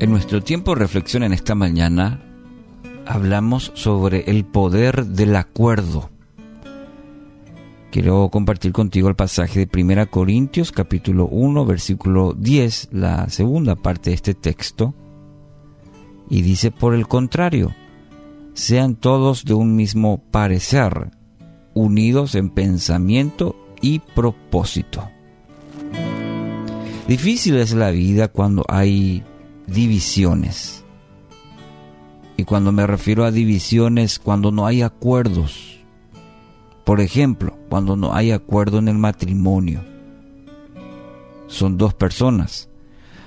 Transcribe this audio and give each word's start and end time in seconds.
En 0.00 0.08
nuestro 0.08 0.42
tiempo 0.42 0.72
de 0.72 0.80
reflexión 0.80 1.24
en 1.24 1.34
esta 1.34 1.54
mañana 1.54 2.22
hablamos 3.06 3.70
sobre 3.74 4.30
el 4.30 4.46
poder 4.46 5.04
del 5.04 5.36
acuerdo. 5.36 6.08
Quiero 7.90 8.30
compartir 8.30 8.72
contigo 8.72 9.10
el 9.10 9.14
pasaje 9.14 9.66
de 9.66 9.82
1 9.82 10.10
Corintios 10.10 10.72
capítulo 10.72 11.26
1 11.26 11.66
versículo 11.66 12.32
10, 12.32 12.88
la 12.92 13.28
segunda 13.28 13.76
parte 13.76 14.08
de 14.08 14.16
este 14.16 14.32
texto. 14.32 14.94
Y 16.30 16.40
dice, 16.40 16.70
por 16.70 16.94
el 16.94 17.06
contrario, 17.06 17.74
sean 18.54 18.94
todos 18.94 19.44
de 19.44 19.52
un 19.52 19.76
mismo 19.76 20.22
parecer, 20.30 21.10
unidos 21.74 22.36
en 22.36 22.48
pensamiento 22.48 23.54
y 23.82 23.98
propósito. 23.98 25.10
Difícil 27.06 27.56
es 27.56 27.74
la 27.74 27.90
vida 27.90 28.28
cuando 28.28 28.64
hay 28.66 29.24
divisiones. 29.70 30.84
Y 32.36 32.44
cuando 32.44 32.72
me 32.72 32.86
refiero 32.86 33.24
a 33.24 33.30
divisiones, 33.30 34.18
cuando 34.18 34.50
no 34.50 34.66
hay 34.66 34.82
acuerdos. 34.82 35.80
Por 36.84 37.00
ejemplo, 37.00 37.58
cuando 37.68 37.96
no 37.96 38.14
hay 38.14 38.30
acuerdo 38.30 38.78
en 38.78 38.88
el 38.88 38.98
matrimonio. 38.98 39.84
Son 41.46 41.76
dos 41.76 41.94
personas, 41.94 42.68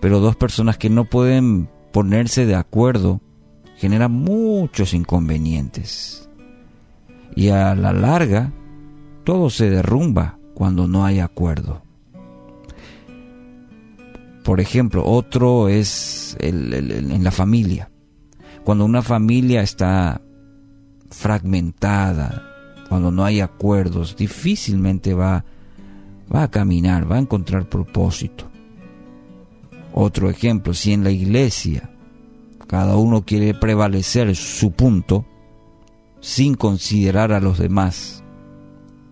pero 0.00 0.20
dos 0.20 0.36
personas 0.36 0.78
que 0.78 0.90
no 0.90 1.04
pueden 1.04 1.68
ponerse 1.92 2.46
de 2.46 2.54
acuerdo 2.54 3.20
generan 3.76 4.12
muchos 4.12 4.94
inconvenientes. 4.94 6.28
Y 7.36 7.48
a 7.48 7.74
la 7.74 7.92
larga, 7.92 8.52
todo 9.24 9.50
se 9.50 9.68
derrumba 9.68 10.38
cuando 10.54 10.88
no 10.88 11.04
hay 11.04 11.20
acuerdo. 11.20 11.83
Por 14.44 14.60
ejemplo, 14.60 15.04
otro 15.06 15.70
es 15.70 16.36
en 16.38 17.24
la 17.24 17.30
familia. 17.30 17.90
Cuando 18.62 18.84
una 18.84 19.00
familia 19.00 19.62
está 19.62 20.20
fragmentada, 21.10 22.42
cuando 22.90 23.10
no 23.10 23.24
hay 23.24 23.40
acuerdos, 23.40 24.16
difícilmente 24.16 25.14
va, 25.14 25.46
va 26.32 26.42
a 26.42 26.50
caminar, 26.50 27.10
va 27.10 27.16
a 27.16 27.20
encontrar 27.20 27.70
propósito. 27.70 28.50
Otro 29.94 30.28
ejemplo, 30.28 30.74
si 30.74 30.92
en 30.92 31.04
la 31.04 31.10
iglesia 31.10 31.90
cada 32.66 32.96
uno 32.96 33.24
quiere 33.24 33.54
prevalecer 33.54 34.36
su 34.36 34.72
punto 34.72 35.24
sin 36.20 36.54
considerar 36.54 37.32
a 37.32 37.40
los 37.40 37.58
demás, 37.58 38.22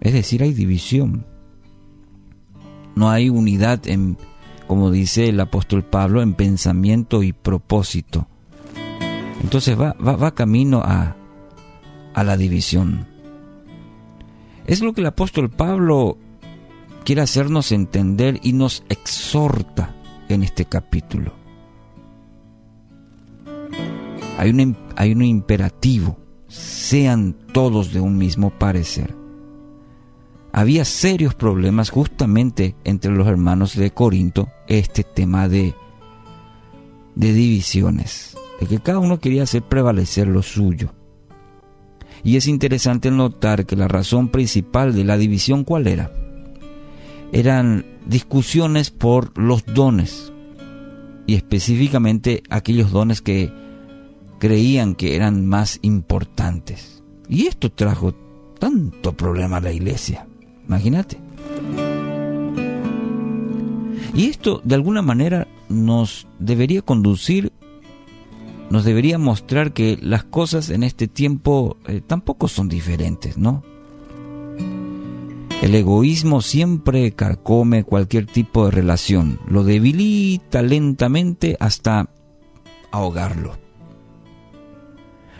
es 0.00 0.12
decir, 0.12 0.42
hay 0.42 0.52
división. 0.52 1.24
No 2.94 3.08
hay 3.08 3.30
unidad 3.30 3.86
en 3.86 4.18
como 4.72 4.90
dice 4.90 5.28
el 5.28 5.38
apóstol 5.38 5.84
Pablo, 5.84 6.22
en 6.22 6.32
pensamiento 6.32 7.22
y 7.22 7.34
propósito. 7.34 8.26
Entonces 9.42 9.76
va, 9.78 10.34
camino 10.34 10.80
a, 10.82 11.14
la 12.16 12.36
división. 12.38 13.06
Es 14.66 14.80
lo 14.80 14.94
que 14.94 15.02
el 15.02 15.08
apóstol 15.08 15.50
Pablo 15.50 16.16
quiere 17.04 17.20
hacernos 17.20 17.70
entender 17.70 18.40
y 18.42 18.54
nos 18.54 18.82
exhorta 18.88 19.94
en 20.30 20.42
este 20.42 20.64
capítulo. 20.64 21.34
Hay 24.38 25.12
un 25.12 25.22
imperativo, 25.22 26.16
sean 26.48 27.36
todos 27.52 27.92
de 27.92 28.00
un 28.00 28.16
mismo 28.16 28.48
parecer 28.48 29.21
había 30.52 30.84
serios 30.84 31.34
problemas 31.34 31.90
justamente 31.90 32.76
entre 32.84 33.10
los 33.10 33.26
hermanos 33.26 33.74
de 33.74 33.90
Corinto, 33.90 34.50
este 34.68 35.02
tema 35.02 35.48
de, 35.48 35.74
de 37.14 37.32
divisiones, 37.32 38.36
de 38.60 38.66
que 38.66 38.78
cada 38.78 38.98
uno 38.98 39.18
quería 39.18 39.44
hacer 39.44 39.62
prevalecer 39.62 40.28
lo 40.28 40.42
suyo. 40.42 40.92
Y 42.22 42.36
es 42.36 42.46
interesante 42.46 43.10
notar 43.10 43.66
que 43.66 43.76
la 43.76 43.88
razón 43.88 44.28
principal 44.28 44.94
de 44.94 45.04
la 45.04 45.16
división 45.16 45.64
cuál 45.64 45.86
era? 45.86 46.12
Eran 47.32 47.86
discusiones 48.06 48.90
por 48.90 49.36
los 49.38 49.64
dones, 49.64 50.32
y 51.26 51.34
específicamente 51.34 52.42
aquellos 52.50 52.90
dones 52.90 53.22
que 53.22 53.50
creían 54.38 54.94
que 54.94 55.16
eran 55.16 55.46
más 55.46 55.78
importantes. 55.82 57.02
Y 57.28 57.46
esto 57.46 57.72
trajo 57.72 58.12
tanto 58.58 59.14
problema 59.14 59.56
a 59.56 59.60
la 59.60 59.72
iglesia. 59.72 60.26
Imagínate. 60.66 61.18
Y 64.14 64.26
esto 64.26 64.60
de 64.64 64.74
alguna 64.74 65.02
manera 65.02 65.48
nos 65.68 66.26
debería 66.38 66.82
conducir, 66.82 67.52
nos 68.70 68.84
debería 68.84 69.18
mostrar 69.18 69.72
que 69.72 69.98
las 70.00 70.24
cosas 70.24 70.70
en 70.70 70.82
este 70.82 71.08
tiempo 71.08 71.76
eh, 71.86 72.02
tampoco 72.06 72.48
son 72.48 72.68
diferentes, 72.68 73.38
¿no? 73.38 73.62
El 75.62 75.74
egoísmo 75.76 76.42
siempre 76.42 77.12
carcome 77.12 77.84
cualquier 77.84 78.26
tipo 78.26 78.64
de 78.64 78.72
relación, 78.72 79.38
lo 79.46 79.62
debilita 79.62 80.60
lentamente 80.60 81.56
hasta 81.60 82.10
ahogarlo. 82.90 83.56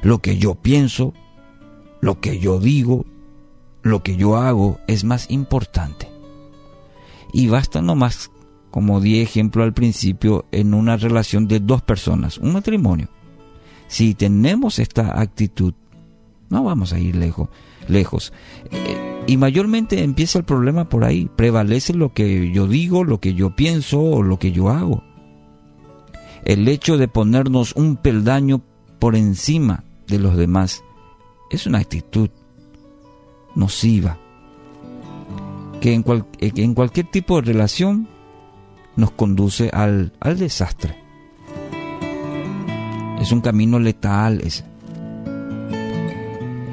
Lo 0.00 0.20
que 0.20 0.38
yo 0.38 0.54
pienso, 0.54 1.12
lo 2.00 2.20
que 2.20 2.38
yo 2.38 2.60
digo, 2.60 3.04
lo 3.82 4.02
que 4.02 4.16
yo 4.16 4.36
hago 4.36 4.78
es 4.86 5.04
más 5.04 5.30
importante. 5.30 6.08
Y 7.32 7.48
basta 7.48 7.82
nomás, 7.82 8.30
como 8.70 9.00
di 9.00 9.20
ejemplo 9.20 9.62
al 9.62 9.72
principio, 9.72 10.46
en 10.52 10.74
una 10.74 10.96
relación 10.96 11.48
de 11.48 11.60
dos 11.60 11.82
personas, 11.82 12.38
un 12.38 12.52
matrimonio. 12.52 13.08
Si 13.88 14.14
tenemos 14.14 14.78
esta 14.78 15.20
actitud, 15.20 15.74
no 16.48 16.64
vamos 16.64 16.92
a 16.92 16.98
ir 16.98 17.16
lejos. 17.16 17.48
lejos. 17.88 18.32
Eh, 18.70 19.24
y 19.26 19.36
mayormente 19.36 20.02
empieza 20.02 20.38
el 20.38 20.44
problema 20.44 20.88
por 20.88 21.04
ahí. 21.04 21.30
Prevalece 21.36 21.94
lo 21.94 22.12
que 22.12 22.50
yo 22.52 22.66
digo, 22.66 23.04
lo 23.04 23.20
que 23.20 23.34
yo 23.34 23.54
pienso 23.54 24.00
o 24.00 24.22
lo 24.22 24.38
que 24.38 24.52
yo 24.52 24.68
hago. 24.68 25.02
El 26.44 26.66
hecho 26.68 26.98
de 26.98 27.08
ponernos 27.08 27.74
un 27.76 27.96
peldaño 27.96 28.62
por 28.98 29.14
encima 29.16 29.84
de 30.08 30.18
los 30.18 30.36
demás 30.36 30.82
es 31.50 31.66
una 31.66 31.78
actitud 31.78 32.30
nociva, 33.54 34.18
que 35.80 35.94
en, 35.94 36.04
eh, 36.38 36.52
en 36.56 36.74
cualquier 36.74 37.10
tipo 37.10 37.36
de 37.36 37.52
relación 37.52 38.08
nos 38.96 39.10
conduce 39.12 39.70
al, 39.72 40.12
al 40.20 40.38
desastre. 40.38 40.96
Es 43.20 43.32
un 43.32 43.40
camino 43.40 43.78
letal. 43.78 44.42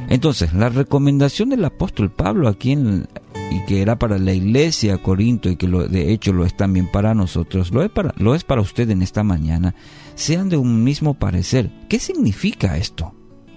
Entonces, 0.10 0.54
la 0.54 0.70
recomendación 0.70 1.50
del 1.50 1.64
apóstol 1.64 2.10
Pablo 2.10 2.48
aquí 2.48 2.72
en, 2.72 3.08
y 3.52 3.66
que 3.66 3.82
era 3.82 3.98
para 3.98 4.18
la 4.18 4.34
iglesia 4.34 4.98
Corinto 4.98 5.50
y 5.50 5.56
que 5.56 5.68
lo, 5.68 5.88
de 5.88 6.12
hecho 6.12 6.34
lo 6.34 6.46
es 6.46 6.56
también 6.56 6.88
para 6.92 7.14
nosotros, 7.14 7.72
lo 7.72 7.84
es 7.84 7.90
para, 7.90 8.14
lo 8.18 8.36
es 8.36 8.44
para 8.44 8.62
usted 8.62 8.90
en 8.90 9.02
esta 9.02 9.24
mañana, 9.24 9.76
sean 10.16 10.50
de 10.50 10.58
un 10.58 10.84
mismo 10.84 11.14
parecer. 11.14 11.72
¿Qué 11.88 12.00
significa 12.00 12.78
esto? 12.78 13.14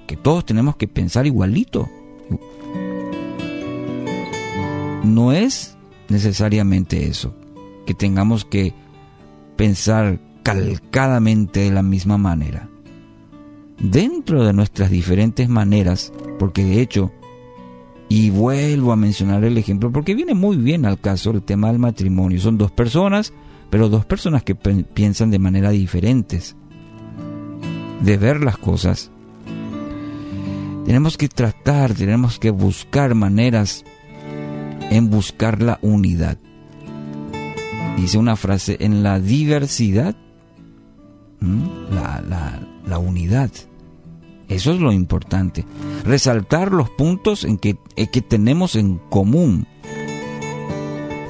Que 0.06 0.16
todos 0.16 0.44
tenemos 0.44 0.77
que 0.77 0.89
pensar 0.89 1.27
igualito 1.27 1.89
no 5.04 5.32
es 5.32 5.76
necesariamente 6.08 7.06
eso, 7.06 7.34
que 7.86 7.94
tengamos 7.94 8.44
que 8.44 8.74
pensar 9.56 10.21
calcadamente 10.42 11.60
de 11.60 11.71
la 11.71 11.82
misma 11.82 12.18
manera. 12.18 12.68
Dentro 13.78 14.44
de 14.44 14.53
nuestras 14.53 14.91
diferentes 14.91 15.48
maneras, 15.48 16.12
porque 16.38 16.65
de 16.65 16.80
hecho, 16.80 17.12
y 18.09 18.30
vuelvo 18.30 18.92
a 18.92 18.97
mencionar 18.97 19.44
el 19.44 19.59
ejemplo, 19.59 19.91
porque 19.91 20.15
viene 20.15 20.34
muy 20.34 20.56
bien 20.56 20.84
al 20.86 21.00
caso 21.00 21.30
el 21.30 21.42
tema 21.42 21.68
del 21.68 21.78
matrimonio, 21.78 22.38
son 22.38 22.59
dos 22.59 22.71
personas, 22.71 23.32
pero 23.71 23.88
dos 23.88 24.04
personas 24.04 24.42
que 24.42 24.54
piensan 24.54 25.30
de 25.30 25.38
manera 25.38 25.71
diferentes, 25.71 26.54
de 28.03 28.16
ver 28.18 28.42
las 28.42 28.59
cosas. 28.59 29.10
Tenemos 30.84 31.16
que 31.16 31.28
tratar, 31.28 31.94
tenemos 31.94 32.38
que 32.38 32.50
buscar 32.50 33.15
maneras 33.15 33.84
en 34.92 35.09
buscar 35.09 35.62
la 35.62 35.78
unidad. 35.80 36.39
Dice 37.97 38.18
una 38.18 38.36
frase, 38.36 38.77
en 38.80 39.03
la 39.03 39.21
diversidad, 39.21 40.15
la, 41.41 42.22
la, 42.86 42.98
unidad. 42.98 43.50
Eso 44.48 44.72
es 44.72 44.80
lo 44.80 44.92
importante. 44.92 45.65
Resaltar 46.04 46.72
los 46.72 46.91
puntos 46.91 47.44
en 47.44 47.56
que, 47.56 47.78
eh, 47.97 48.09
que 48.09 48.21
tenemos 48.21 48.77
en 48.77 48.98
común 48.98 49.66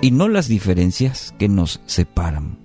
y 0.01 0.11
no 0.11 0.29
las 0.29 0.49
diferencias 0.49 1.33
que 1.39 1.49
nos 1.49 1.81
separan. 1.87 2.59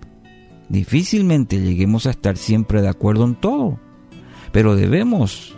Difícilmente 0.68 1.62
lleguemos 1.62 2.08
a 2.08 2.12
estar 2.12 2.38
siempre 2.38 2.82
de 2.82 2.90
acuerdo 2.90 3.26
en 3.26 3.36
todo, 3.36 3.80
pero 4.52 4.76
debemos 4.76 5.57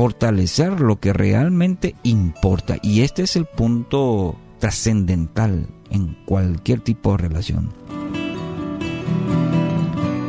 fortalecer 0.00 0.80
lo 0.80 0.98
que 0.98 1.12
realmente 1.12 1.94
importa. 2.04 2.78
Y 2.80 3.02
este 3.02 3.22
es 3.22 3.36
el 3.36 3.44
punto 3.44 4.34
trascendental 4.58 5.66
en 5.90 6.16
cualquier 6.24 6.80
tipo 6.80 7.10
de 7.10 7.18
relación. 7.18 7.68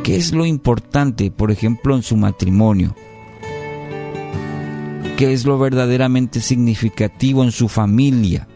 ¿Qué 0.02 0.16
es 0.16 0.34
lo 0.34 0.44
importante, 0.44 1.30
por 1.30 1.50
ejemplo, 1.50 1.96
en 1.96 2.02
su 2.02 2.18
matrimonio? 2.18 2.94
¿Qué 5.16 5.32
es 5.32 5.46
lo 5.46 5.58
verdaderamente 5.58 6.42
significativo 6.42 7.42
en 7.42 7.50
su 7.50 7.68
familia? 7.68 8.46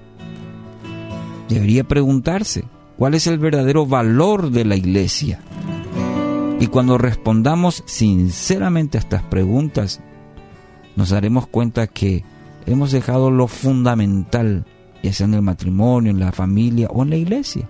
Debería 1.49 1.85
preguntarse, 1.85 2.65
¿cuál 2.99 3.15
es 3.15 3.27
el 3.27 3.39
verdadero 3.39 3.87
valor 3.87 4.51
de 4.51 4.67
la 4.67 4.77
iglesia? 4.77 5.41
Y 6.61 6.67
cuando 6.67 6.99
respondamos 6.99 7.85
sinceramente 7.87 8.99
a 8.99 9.01
estas 9.01 9.23
preguntas, 9.23 10.03
nos 10.97 11.11
daremos 11.11 11.47
cuenta 11.47 11.87
que 11.87 12.25
hemos 12.67 12.91
dejado 12.91 13.31
lo 13.31 13.47
fundamental, 13.47 14.65
ya 15.03 15.13
sea 15.13 15.27
en 15.27 15.35
el 15.35 15.43
matrimonio, 15.43 16.11
en 16.11 16.19
la 16.19 16.33
familia 16.33 16.89
o 16.89 17.03
en 17.03 17.11
la 17.11 17.17
iglesia. 17.17 17.69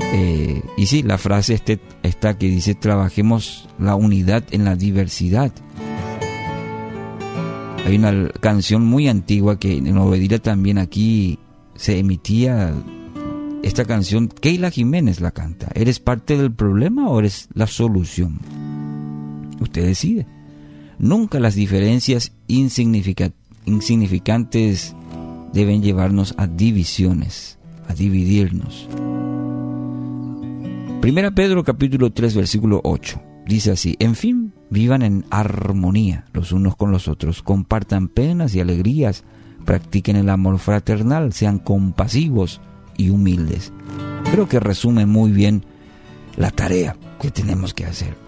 Eh, 0.00 0.62
y 0.76 0.86
sí, 0.86 1.02
la 1.02 1.18
frase 1.18 1.54
este, 1.54 1.78
está 2.02 2.38
que 2.38 2.46
dice, 2.46 2.74
trabajemos 2.74 3.68
la 3.78 3.94
unidad 3.94 4.42
en 4.50 4.64
la 4.64 4.74
diversidad. 4.74 5.52
Hay 7.86 7.96
una 7.96 8.28
canción 8.40 8.84
muy 8.84 9.08
antigua 9.08 9.58
que 9.58 9.76
en 9.76 9.96
Obedira 9.96 10.38
también 10.38 10.78
aquí 10.78 11.38
se 11.74 11.98
emitía 11.98 12.74
esta 13.62 13.84
canción. 13.84 14.28
Keila 14.28 14.70
Jiménez 14.70 15.20
la 15.20 15.30
canta. 15.30 15.68
¿Eres 15.74 16.00
parte 16.00 16.36
del 16.36 16.52
problema 16.52 17.08
o 17.08 17.18
eres 17.20 17.48
la 17.54 17.66
solución? 17.66 18.40
Usted 19.60 19.86
decide. 19.86 20.26
Nunca 20.98 21.40
las 21.40 21.54
diferencias 21.54 22.32
insignificantes 22.46 24.94
deben 25.52 25.82
llevarnos 25.82 26.34
a 26.36 26.46
divisiones, 26.46 27.58
a 27.88 27.94
dividirnos. 27.94 28.88
Primera 31.00 31.30
Pedro 31.30 31.64
capítulo 31.64 32.12
3 32.12 32.34
versículo 32.34 32.82
8 32.82 33.22
dice 33.48 33.72
así, 33.72 33.96
en 33.98 34.14
fin, 34.14 34.52
vivan 34.68 35.02
en 35.02 35.24
armonía 35.30 36.26
los 36.32 36.52
unos 36.52 36.76
con 36.76 36.92
los 36.92 37.08
otros, 37.08 37.42
compartan 37.42 38.08
penas 38.08 38.54
y 38.54 38.60
alegrías, 38.60 39.24
practiquen 39.64 40.16
el 40.16 40.28
amor 40.28 40.58
fraternal, 40.58 41.32
sean 41.32 41.58
compasivos 41.58 42.60
y 42.96 43.08
humildes. 43.08 43.72
Creo 44.30 44.48
que 44.48 44.60
resume 44.60 45.06
muy 45.06 45.32
bien 45.32 45.64
la 46.36 46.50
tarea 46.50 46.96
que 47.20 47.30
tenemos 47.30 47.72
que 47.72 47.86
hacer. 47.86 48.27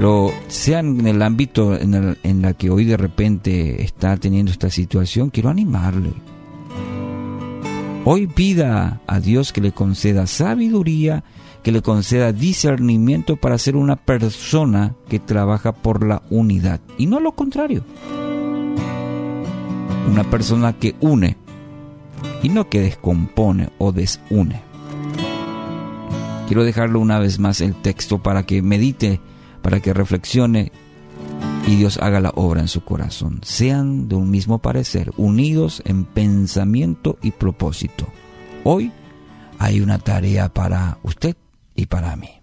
Pero 0.00 0.32
sean 0.48 1.00
en 1.00 1.08
el 1.08 1.20
ámbito 1.20 1.78
en 1.78 1.92
el 1.92 2.40
la 2.40 2.54
que 2.54 2.70
hoy 2.70 2.86
de 2.86 2.96
repente 2.96 3.84
está 3.84 4.16
teniendo 4.16 4.50
esta 4.50 4.70
situación, 4.70 5.28
quiero 5.28 5.50
animarle. 5.50 6.14
Hoy 8.06 8.26
pida 8.26 9.02
a 9.06 9.20
Dios 9.20 9.52
que 9.52 9.60
le 9.60 9.72
conceda 9.72 10.26
sabiduría, 10.26 11.22
que 11.62 11.70
le 11.70 11.82
conceda 11.82 12.32
discernimiento 12.32 13.36
para 13.36 13.58
ser 13.58 13.76
una 13.76 13.96
persona 13.96 14.94
que 15.06 15.18
trabaja 15.18 15.72
por 15.72 16.02
la 16.06 16.22
unidad 16.30 16.80
y 16.96 17.04
no 17.04 17.20
lo 17.20 17.32
contrario. 17.32 17.84
Una 20.10 20.24
persona 20.30 20.78
que 20.78 20.94
une 21.02 21.36
y 22.42 22.48
no 22.48 22.70
que 22.70 22.80
descompone 22.80 23.68
o 23.76 23.92
desune. 23.92 24.62
Quiero 26.48 26.64
dejarle 26.64 26.96
una 26.96 27.18
vez 27.18 27.38
más 27.38 27.60
el 27.60 27.74
texto 27.74 28.16
para 28.16 28.44
que 28.44 28.62
medite 28.62 29.20
para 29.62 29.80
que 29.80 29.92
reflexione 29.92 30.72
y 31.66 31.76
Dios 31.76 31.98
haga 31.98 32.20
la 32.20 32.30
obra 32.30 32.60
en 32.60 32.68
su 32.68 32.82
corazón. 32.82 33.40
Sean 33.42 34.08
de 34.08 34.16
un 34.16 34.30
mismo 34.30 34.58
parecer, 34.58 35.12
unidos 35.16 35.82
en 35.84 36.04
pensamiento 36.04 37.18
y 37.22 37.30
propósito. 37.32 38.06
Hoy 38.64 38.92
hay 39.58 39.80
una 39.80 39.98
tarea 39.98 40.48
para 40.52 40.98
usted 41.02 41.36
y 41.74 41.86
para 41.86 42.16
mí. 42.16 42.39